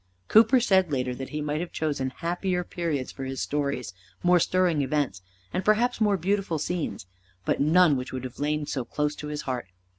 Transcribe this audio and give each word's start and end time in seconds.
Cooper 0.29 0.59
said 0.59 0.91
later 0.91 1.13
that 1.13 1.29
he 1.29 1.41
might 1.41 1.59
have 1.59 1.71
chosen 1.71 2.09
happier 2.09 2.63
periods 2.63 3.11
for 3.11 3.23
his 3.23 3.39
stories, 3.39 3.93
more 4.23 4.39
stirring 4.39 4.81
events, 4.81 5.21
and 5.53 5.63
perhaps 5.63 6.01
more 6.01 6.17
beautiful 6.17 6.57
scenes, 6.57 7.05
but 7.45 7.61
none 7.61 7.95
which 7.95 8.11
would 8.11 8.23
have 8.23 8.39
lain 8.39 8.65
so 8.65 8.83
close 8.83 9.13
to 9.17 9.27
his 9.27 9.43
heart. 9.43 9.67